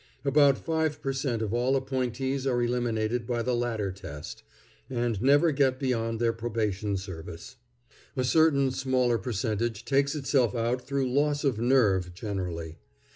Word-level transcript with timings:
About 0.25 0.57
five 0.57 0.99
per 0.99 1.13
cent. 1.13 1.43
of 1.43 1.53
all 1.53 1.75
appointees 1.75 2.47
are 2.47 2.59
eliminated 2.63 3.27
by 3.27 3.43
the 3.43 3.53
ladder 3.55 3.91
test, 3.91 4.41
and 4.89 5.21
never 5.21 5.51
get 5.51 5.77
beyond 5.79 6.19
their 6.19 6.33
probation 6.33 6.97
service. 6.97 7.57
A 8.17 8.23
certain 8.23 8.71
smaller 8.71 9.19
percentage 9.19 9.85
takes 9.85 10.15
itself 10.15 10.55
out 10.55 10.81
through 10.87 11.07
loss 11.13 11.43
of 11.43 11.59
"nerve" 11.59 12.15
generally. 12.15 12.79